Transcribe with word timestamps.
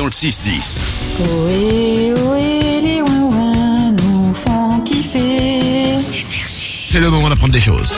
dans 0.00 0.06
le 0.06 0.10
6-10. 0.12 0.80
Ohé, 1.20 2.14
ohé, 2.14 2.80
les 2.80 3.02
ouin 3.02 3.92
nous 3.92 4.32
font 4.32 4.80
kiffer. 4.80 5.98
C'est 6.86 7.00
le 7.00 7.10
moment 7.10 7.28
d'apprendre 7.28 7.52
des 7.52 7.60
choses. 7.60 7.94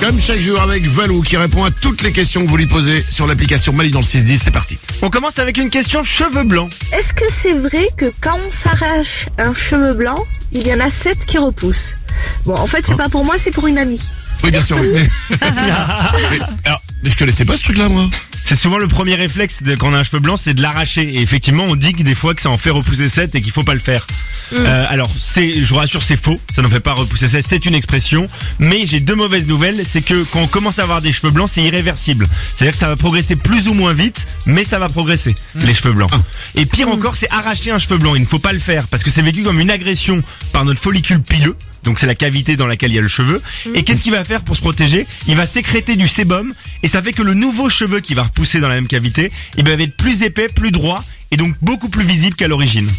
Comme 0.00 0.20
chaque 0.20 0.40
jour 0.40 0.60
avec 0.60 0.86
Valou 0.86 1.22
qui 1.22 1.38
répond 1.38 1.64
à 1.64 1.70
toutes 1.70 2.02
les 2.02 2.12
questions 2.12 2.44
que 2.44 2.50
vous 2.50 2.56
lui 2.58 2.66
posez 2.66 3.02
sur 3.08 3.26
l'application 3.26 3.72
Mali 3.72 3.90
dans 3.90 4.00
le 4.00 4.04
610, 4.04 4.42
c'est 4.44 4.50
parti. 4.50 4.76
On 5.00 5.08
commence 5.08 5.38
avec 5.38 5.56
une 5.56 5.70
question 5.70 6.02
cheveux 6.04 6.44
blancs. 6.44 6.70
Est-ce 6.92 7.14
que 7.14 7.24
c'est 7.30 7.54
vrai 7.54 7.88
que 7.96 8.12
quand 8.20 8.38
on 8.46 8.50
s'arrache 8.50 9.24
un 9.38 9.54
cheveu 9.54 9.94
blanc, 9.94 10.22
il 10.52 10.66
y 10.66 10.74
en 10.74 10.80
a 10.80 10.90
sept 10.90 11.24
qui 11.24 11.38
repoussent? 11.38 11.94
Bon, 12.44 12.54
en 12.56 12.66
fait, 12.66 12.84
c'est 12.86 12.96
pas 12.96 13.08
pour 13.08 13.24
moi, 13.24 13.36
c'est 13.42 13.52
pour 13.52 13.66
une 13.66 13.78
amie. 13.78 14.02
Oui, 14.44 14.50
bien 14.50 14.60
sûr. 14.62 14.76
oui. 14.78 14.88
Mais, 14.92 15.08
mais- 15.40 16.40
alors, 16.66 16.82
mais 17.02 17.08
je 17.08 17.16
connaissais 17.16 17.46
pas 17.46 17.56
ce 17.56 17.62
truc-là, 17.62 17.88
moi. 17.88 18.06
C'est 18.50 18.56
souvent 18.56 18.78
le 18.78 18.88
premier 18.88 19.14
réflexe 19.14 19.62
de, 19.62 19.76
quand 19.76 19.90
on 19.90 19.94
a 19.94 19.98
un 20.00 20.02
cheveu 20.02 20.18
blanc, 20.18 20.36
c'est 20.36 20.54
de 20.54 20.60
l'arracher. 20.60 21.02
Et 21.02 21.20
effectivement, 21.20 21.66
on 21.68 21.76
dit 21.76 21.92
que 21.92 22.02
des 22.02 22.16
fois 22.16 22.34
que 22.34 22.42
ça 22.42 22.50
en 22.50 22.58
fait 22.58 22.70
repousser 22.70 23.08
7 23.08 23.36
et 23.36 23.42
qu'il 23.42 23.52
faut 23.52 23.62
pas 23.62 23.74
le 23.74 23.78
faire. 23.78 24.08
Euh, 24.52 24.86
alors, 24.88 25.08
c'est, 25.08 25.62
je 25.62 25.68
vous 25.68 25.76
rassure, 25.76 26.02
c'est 26.02 26.16
faux. 26.16 26.34
Ça 26.52 26.60
n'en 26.60 26.68
fait 26.68 26.80
pas 26.80 26.94
repousser 26.94 27.28
7. 27.28 27.46
C'est 27.46 27.64
une 27.66 27.76
expression. 27.76 28.26
Mais 28.58 28.86
j'ai 28.86 28.98
deux 28.98 29.14
mauvaises 29.14 29.46
nouvelles. 29.46 29.86
C'est 29.86 30.02
que 30.02 30.24
quand 30.24 30.40
on 30.40 30.46
commence 30.48 30.80
à 30.80 30.82
avoir 30.82 31.00
des 31.00 31.12
cheveux 31.12 31.30
blancs, 31.30 31.48
c'est 31.52 31.62
irréversible. 31.62 32.26
C'est-à-dire 32.48 32.72
que 32.72 32.78
ça 32.78 32.88
va 32.88 32.96
progresser 32.96 33.36
plus 33.36 33.68
ou 33.68 33.72
moins 33.74 33.92
vite, 33.92 34.26
mais 34.46 34.64
ça 34.64 34.80
va 34.80 34.88
progresser, 34.88 35.36
les 35.54 35.72
cheveux 35.72 35.92
blancs. 35.92 36.10
Et 36.56 36.66
pire 36.66 36.88
encore, 36.88 37.14
c'est 37.14 37.30
arracher 37.30 37.70
un 37.70 37.78
cheveu 37.78 37.98
blanc. 37.98 38.16
Il 38.16 38.22
ne 38.22 38.26
faut 38.26 38.40
pas 38.40 38.52
le 38.52 38.58
faire 38.58 38.88
parce 38.88 39.04
que 39.04 39.10
c'est 39.12 39.22
vécu 39.22 39.44
comme 39.44 39.60
une 39.60 39.70
agression 39.70 40.20
par 40.52 40.64
notre 40.64 40.80
follicule 40.80 41.22
pileux. 41.22 41.54
Donc 41.84 41.98
c'est 42.00 42.06
la 42.06 42.16
cavité 42.16 42.56
dans 42.56 42.66
laquelle 42.66 42.90
il 42.90 42.96
y 42.96 42.98
a 42.98 43.02
le 43.02 43.08
cheveu. 43.08 43.40
Et 43.74 43.84
qu'est-ce 43.84 44.02
qu'il 44.02 44.12
va 44.12 44.24
faire 44.24 44.42
pour 44.42 44.56
se 44.56 44.60
protéger? 44.60 45.06
Il 45.28 45.36
va 45.36 45.46
sécréter 45.46 45.94
du 45.94 46.08
sébum 46.08 46.52
et 46.82 46.88
ça 46.88 47.00
fait 47.00 47.12
que 47.12 47.22
le 47.22 47.34
nouveau 47.34 47.68
cheveu 47.68 48.00
qui 48.00 48.14
va 48.14 48.24
repousser 48.24 48.39
dans 48.60 48.68
la 48.68 48.74
même 48.74 48.86
cavité, 48.88 49.30
il 49.56 49.64
va 49.64 49.72
être 49.72 49.96
plus 49.96 50.22
épais, 50.22 50.46
plus 50.54 50.70
droit 50.70 51.02
et 51.30 51.36
donc 51.36 51.54
beaucoup 51.62 51.88
plus 51.88 52.04
visible 52.04 52.36
qu'à 52.36 52.48
l'origine. 52.48 52.88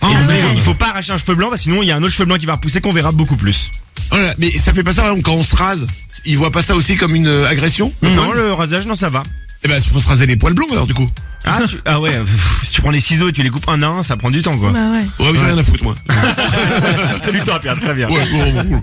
Oh, 0.00 0.06
il 0.54 0.60
faut 0.60 0.74
pas 0.74 0.90
arracher 0.90 1.10
un 1.10 1.18
cheveu 1.18 1.34
blanc, 1.34 1.48
parce 1.48 1.60
que 1.60 1.64
sinon 1.64 1.82
il 1.82 1.86
y 1.86 1.90
a 1.90 1.96
un 1.96 2.02
autre 2.04 2.12
cheveu 2.12 2.24
blanc 2.24 2.36
qui 2.38 2.46
va 2.46 2.52
repousser 2.52 2.80
qu'on 2.80 2.92
verra 2.92 3.10
beaucoup 3.10 3.34
plus. 3.36 3.68
Oh 4.12 4.16
là 4.16 4.32
mais 4.38 4.52
ça 4.52 4.72
fait 4.72 4.84
pas 4.84 4.92
ça, 4.92 5.02
par 5.02 5.10
exemple, 5.10 5.24
quand 5.24 5.34
on 5.34 5.42
se 5.42 5.56
rase. 5.56 5.88
Ils 6.24 6.38
voient 6.38 6.52
pas 6.52 6.62
ça 6.62 6.76
aussi 6.76 6.96
comme 6.96 7.16
une 7.16 7.26
euh, 7.26 7.48
agression 7.48 7.92
Non, 8.00 8.30
le 8.32 8.52
rasage, 8.52 8.86
non, 8.86 8.94
ça 8.94 9.08
va. 9.08 9.24
Eh 9.64 9.68
ben, 9.68 9.82
faut 9.82 9.98
se 9.98 10.06
raser 10.06 10.26
les 10.26 10.36
poils 10.36 10.54
blonds, 10.54 10.70
alors, 10.70 10.86
du 10.86 10.94
coup. 10.94 11.10
Ah, 11.44 11.58
tu- 11.68 11.78
ah 11.84 12.00
ouais, 12.00 12.12
pff, 12.16 12.60
si 12.62 12.74
tu 12.74 12.80
prends 12.80 12.92
les 12.92 13.00
ciseaux 13.00 13.28
et 13.28 13.32
tu 13.32 13.42
les 13.42 13.50
coupes 13.50 13.68
un 13.68 13.82
à 13.82 13.88
un, 13.88 14.02
ça 14.04 14.16
prend 14.16 14.30
du 14.30 14.40
temps 14.40 14.56
quoi. 14.56 14.70
Bah 14.70 14.78
ouais. 14.92 15.24
Ouais, 15.26 15.32
mais 15.32 15.38
j'ai 15.40 15.44
rien 15.46 15.58
à 15.58 15.64
foutre, 15.64 15.82
moi. 15.82 15.96
T'as 17.22 17.32
du 17.32 17.40
temps 17.40 17.54
à 17.54 17.58
perdre, 17.60 17.82
très 17.82 17.94
bien. 17.94 18.08
Ouais, 18.08 18.24
bon, 18.30 18.52
bon, 18.52 18.62
bon. 18.64 18.82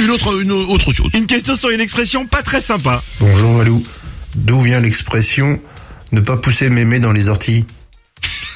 Une 0.00 0.10
autre, 0.10 0.40
une 0.40 0.50
autre 0.50 0.92
chose. 0.92 1.10
Une 1.14 1.26
question 1.26 1.54
sur 1.54 1.70
une 1.70 1.80
expression 1.80 2.26
pas 2.26 2.42
très 2.42 2.60
sympa. 2.60 3.00
Bonjour 3.20 3.58
Valou. 3.58 3.86
D'où 4.36 4.60
vient 4.60 4.80
l'expression 4.80 5.60
ne 6.12 6.20
pas 6.20 6.36
pousser 6.36 6.70
mémé 6.70 7.00
dans 7.00 7.12
les 7.12 7.28
orties 7.28 7.66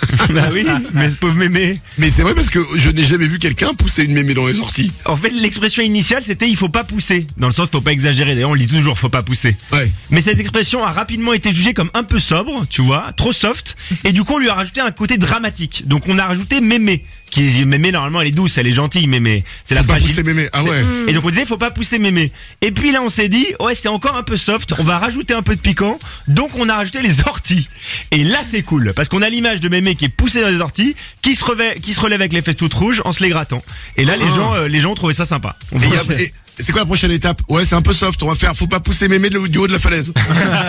bah 0.30 0.48
oui, 0.52 0.66
mais 0.94 1.10
ce 1.10 1.16
pauvre 1.16 1.36
mémé. 1.36 1.78
Mais 1.98 2.10
c'est 2.10 2.22
vrai 2.22 2.34
parce 2.34 2.48
que 2.48 2.66
je 2.74 2.90
n'ai 2.90 3.04
jamais 3.04 3.26
vu 3.26 3.38
quelqu'un 3.38 3.74
pousser 3.74 4.04
une 4.04 4.14
mémé 4.14 4.34
dans 4.34 4.46
les 4.46 4.58
orties. 4.58 4.90
En 5.04 5.16
fait, 5.16 5.30
l'expression 5.30 5.82
initiale 5.82 6.22
c'était 6.24 6.48
il 6.48 6.56
faut 6.56 6.68
pas 6.68 6.84
pousser. 6.84 7.26
Dans 7.36 7.46
le 7.46 7.52
sens 7.52 7.68
faut 7.70 7.80
pas 7.80 7.92
exagérer. 7.92 8.34
D'ailleurs, 8.34 8.50
on 8.50 8.54
le 8.54 8.60
dit 8.60 8.66
toujours 8.66 8.98
faut 8.98 9.08
pas 9.08 9.22
pousser. 9.22 9.56
Ouais. 9.72 9.90
Mais 10.10 10.22
cette 10.22 10.40
expression 10.40 10.84
a 10.84 10.90
rapidement 10.90 11.32
été 11.32 11.52
jugée 11.52 11.74
comme 11.74 11.90
un 11.94 12.02
peu 12.02 12.18
sobre, 12.18 12.66
tu 12.68 12.82
vois, 12.82 13.12
trop 13.16 13.32
soft, 13.32 13.76
et 14.04 14.12
du 14.12 14.24
coup 14.24 14.34
on 14.34 14.38
lui 14.38 14.48
a 14.48 14.54
rajouté 14.54 14.80
un 14.80 14.90
côté 14.90 15.18
dramatique. 15.18 15.86
Donc 15.86 16.04
on 16.08 16.18
a 16.18 16.24
rajouté 16.24 16.60
mémé, 16.60 17.04
qui 17.30 17.64
mémé 17.64 17.92
normalement 17.92 18.20
elle 18.20 18.28
est 18.28 18.32
douce, 18.32 18.58
elle 18.58 18.66
est 18.66 18.72
gentille, 18.72 19.06
mémé. 19.06 19.44
C'est 19.64 19.74
la 19.74 19.82
pas 19.82 19.94
fragile- 19.94 20.08
pousser 20.08 20.22
mémé. 20.22 20.48
Ah 20.52 20.62
ouais. 20.64 20.84
Et 21.06 21.12
donc 21.12 21.24
on 21.24 21.30
disait 21.30 21.46
faut 21.46 21.56
pas 21.56 21.70
pousser 21.70 21.98
mémé. 21.98 22.32
Et 22.60 22.70
puis 22.72 22.92
là 22.92 23.00
on 23.02 23.08
s'est 23.08 23.28
dit 23.28 23.46
ouais 23.60 23.74
c'est 23.74 23.88
encore 23.88 24.16
un 24.16 24.22
peu 24.22 24.36
soft, 24.36 24.74
on 24.78 24.82
va 24.84 24.98
rajouter 24.98 25.34
un 25.34 25.42
peu 25.42 25.54
de 25.56 25.60
piquant, 25.60 25.98
donc 26.28 26.50
on 26.56 26.68
a 26.68 26.74
rajouté 26.76 27.02
les 27.02 27.20
orties. 27.26 27.68
Et 28.10 28.24
là 28.24 28.38
c'est 28.44 28.62
cool 28.62 28.92
parce 28.94 29.08
qu'on 29.08 29.22
a 29.22 29.28
l'image 29.28 29.60
de 29.60 29.68
mémé 29.68 29.94
qui 29.94 30.06
est 30.06 30.14
poussé 30.14 30.40
dans 30.40 30.48
les 30.48 30.60
orties, 30.60 30.96
qui 31.22 31.34
se 31.34 31.44
relève, 31.44 31.74
qui 31.80 31.94
se 31.94 32.00
relève 32.00 32.20
avec 32.20 32.32
les 32.32 32.42
fesses 32.42 32.56
toutes 32.56 32.74
rouges 32.74 33.02
en 33.04 33.12
se 33.12 33.22
les 33.22 33.28
grattant. 33.30 33.62
Et 33.96 34.04
là 34.04 34.16
les 34.16 34.24
Ah. 34.24 34.36
gens, 34.36 34.54
euh, 34.54 34.68
les 34.68 34.80
gens 34.80 34.90
ont 34.90 34.94
trouvé 34.94 35.14
ça 35.14 35.24
sympa. 35.24 35.56
On 35.72 35.80
Et 35.80 35.86
y 35.88 35.96
a- 35.96 36.02
voit- 36.02 36.20
et 36.20 36.32
c'est 36.62 36.72
quoi 36.72 36.82
la 36.82 36.86
prochaine 36.86 37.10
étape 37.10 37.42
Ouais, 37.48 37.64
c'est 37.64 37.74
un 37.74 37.82
peu 37.82 37.92
soft. 37.92 38.22
On 38.22 38.28
va 38.28 38.34
faire, 38.34 38.54
faut 38.56 38.66
pas 38.66 38.80
pousser 38.80 39.08
mémé 39.08 39.30
de- 39.30 39.46
du 39.46 39.58
haut 39.58 39.66
de 39.66 39.72
la 39.72 39.78
falaise. 39.78 40.12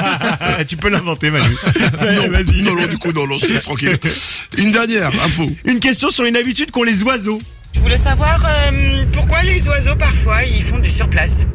tu 0.67 0.77
peux 0.77 0.89
l'inventer 0.89 1.31
Manu. 1.31 1.45
Non, 2.01 2.29
vas-y. 2.29 2.61
non, 2.61 2.75
non, 2.75 2.87
du 2.87 2.97
coup, 2.97 3.11
non, 3.11 3.27
non, 3.27 3.37
je 3.37 3.45
te 3.45 3.51
laisse 3.51 3.63
tranquille. 3.63 3.97
Une 4.57 4.71
dernière 4.71 5.07
info. 5.25 5.49
Une 5.65 5.79
question 5.79 6.09
sur 6.09 6.25
une 6.25 6.35
habitude 6.35 6.71
qu'ont 6.71 6.83
les 6.83 7.03
oiseaux. 7.03 7.41
Je 7.73 7.79
voulais 7.79 7.97
savoir 7.97 8.43
euh, 8.45 9.05
pourquoi 9.13 9.41
les 9.43 9.67
oiseaux 9.67 9.95
parfois 9.95 10.43
ils 10.43 10.61
font 10.61 10.79
du 10.79 10.89
surplace? 10.89 11.47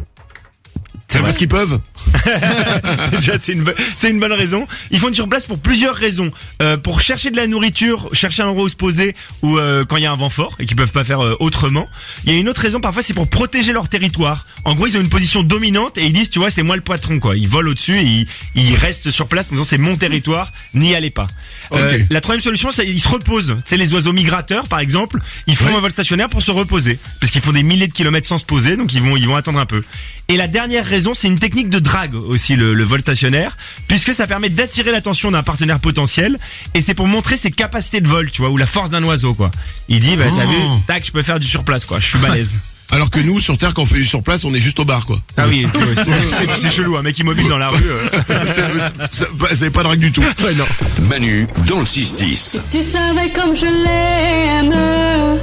C'est 1.16 1.22
parce 1.22 1.36
qu'ils 1.38 1.48
peuvent. 1.48 1.80
Déjà, 3.12 3.38
c'est 3.38 3.52
une, 3.52 3.62
bo- 3.64 3.72
c'est 3.96 4.10
une 4.10 4.20
bonne 4.20 4.32
raison. 4.32 4.66
Ils 4.90 4.98
font 5.00 5.08
du 5.08 5.14
surplace 5.14 5.44
pour 5.44 5.58
plusieurs 5.58 5.94
raisons. 5.94 6.30
Euh, 6.62 6.76
pour 6.76 7.00
chercher 7.00 7.30
de 7.30 7.36
la 7.36 7.46
nourriture, 7.46 8.08
chercher 8.12 8.42
un 8.42 8.48
endroit 8.48 8.64
où 8.64 8.68
se 8.68 8.76
poser, 8.76 9.14
ou 9.42 9.58
euh, 9.58 9.84
quand 9.84 9.96
il 9.96 10.02
y 10.02 10.06
a 10.06 10.12
un 10.12 10.16
vent 10.16 10.30
fort 10.30 10.54
et 10.58 10.66
qu'ils 10.66 10.76
peuvent 10.76 10.92
pas 10.92 11.04
faire 11.04 11.20
euh, 11.20 11.36
autrement. 11.40 11.88
Il 12.24 12.32
y 12.32 12.36
a 12.36 12.38
une 12.38 12.48
autre 12.48 12.60
raison, 12.60 12.80
parfois, 12.80 13.02
c'est 13.02 13.14
pour 13.14 13.28
protéger 13.28 13.72
leur 13.72 13.88
territoire. 13.88 14.46
En 14.64 14.74
gros, 14.74 14.86
ils 14.86 14.96
ont 14.96 15.00
une 15.00 15.08
position 15.08 15.42
dominante 15.42 15.98
et 15.98 16.06
ils 16.06 16.12
disent, 16.12 16.30
tu 16.30 16.38
vois, 16.38 16.50
c'est 16.50 16.62
moi 16.62 16.76
le 16.76 16.82
patron, 16.82 17.18
quoi. 17.18 17.36
Ils 17.36 17.48
volent 17.48 17.70
au-dessus 17.70 17.96
et 17.96 18.02
ils, 18.04 18.26
ils 18.54 18.74
restent 18.76 19.10
sur 19.10 19.26
place 19.28 19.48
en 19.50 19.54
disant, 19.54 19.66
c'est 19.68 19.78
mon 19.78 19.96
territoire, 19.96 20.52
n'y 20.74 20.94
allez 20.94 21.10
pas. 21.10 21.26
Euh, 21.72 21.86
Ok. 21.86 22.06
la 22.10 22.20
troisième 22.20 22.42
solution, 22.42 22.70
c'est 22.70 22.86
ils 22.86 23.00
se 23.00 23.08
reposent. 23.08 23.54
Tu 23.58 23.62
sais, 23.70 23.76
les 23.76 23.92
oiseaux 23.94 24.12
migrateurs, 24.12 24.66
par 24.68 24.80
exemple, 24.80 25.18
ils 25.46 25.56
font 25.56 25.66
Ouais. 25.66 25.74
un 25.74 25.80
vol 25.80 25.90
stationnaire 25.90 26.28
pour 26.28 26.42
se 26.42 26.50
reposer, 26.52 26.98
parce 27.20 27.32
qu'ils 27.32 27.40
font 27.40 27.50
des 27.52 27.62
milliers 27.64 27.88
de 27.88 27.92
kilomètres 27.92 28.28
sans 28.28 28.38
se 28.38 28.44
poser, 28.44 28.76
donc 28.76 28.92
ils 28.94 29.02
vont, 29.02 29.16
ils 29.16 29.26
vont 29.26 29.34
attendre 29.36 29.58
un 29.58 29.66
peu. 29.66 29.82
Et 30.28 30.36
la 30.36 30.46
dernière 30.48 30.84
raison, 30.86 31.05
c'est 31.14 31.28
une 31.28 31.38
technique 31.38 31.70
de 31.70 31.78
drague 31.78 32.14
aussi, 32.14 32.56
le, 32.56 32.74
le 32.74 32.84
vol 32.84 33.00
stationnaire, 33.00 33.56
puisque 33.88 34.14
ça 34.14 34.26
permet 34.26 34.48
d'attirer 34.48 34.90
l'attention 34.92 35.30
d'un 35.30 35.42
partenaire 35.42 35.78
potentiel, 35.80 36.38
et 36.74 36.80
c'est 36.80 36.94
pour 36.94 37.06
montrer 37.06 37.36
ses 37.36 37.50
capacités 37.50 38.00
de 38.00 38.08
vol, 38.08 38.30
tu 38.30 38.42
vois, 38.42 38.50
ou 38.50 38.56
la 38.56 38.66
force 38.66 38.90
d'un 38.90 39.02
oiseau, 39.04 39.34
quoi. 39.34 39.50
Il 39.88 40.00
dit, 40.00 40.16
bah, 40.16 40.24
t'as 40.28 40.44
Oh. 40.44 40.48
vu, 40.48 40.56
tac, 40.86 41.04
je 41.06 41.12
peux 41.12 41.22
faire 41.22 41.38
du 41.40 41.46
surplace, 41.46 41.84
quoi, 41.84 41.98
je 42.00 42.06
suis 42.06 42.18
balèze. 42.18 42.58
Alors 42.92 43.10
que 43.10 43.18
nous, 43.18 43.40
sur 43.40 43.58
Terre, 43.58 43.74
quand 43.74 43.82
on 43.82 43.86
fait 43.86 43.96
du 43.96 44.04
surplace, 44.04 44.44
on 44.44 44.54
est 44.54 44.60
juste 44.60 44.78
au 44.78 44.84
bar, 44.84 45.06
quoi. 45.06 45.18
ah 45.36 45.48
oui, 45.48 45.66
c'est- 45.72 46.04
c'est 46.04 46.60
c'est 46.62 46.70
chelou, 46.70 46.96
un 46.96 47.02
mec 47.02 47.18
immobile 47.18 47.48
dans 47.48 47.58
la 47.58 47.68
rue. 47.68 47.82
euh. 47.84 48.44
C'est- 48.54 48.62
c'est 49.10 49.28
pas- 49.36 49.56
C'est 49.56 49.70
pas 49.70 49.82
drague 49.82 49.98
du 49.98 50.12
tout. 50.12 50.20
Ouais, 50.22 50.54
non. 50.54 50.64
Manu 51.08 51.48
dans 51.66 51.80
le 51.80 51.84
6-10. 51.84 52.60
Tu 52.70 52.82
savais 52.82 53.30
comme 53.32 53.56
je 53.56 53.66
l'aime. 53.66 55.40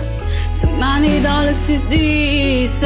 Ce 0.54 0.68
mané 0.80 1.20
dans 1.20 1.42
le 1.42 1.52
6-10. 1.54 2.86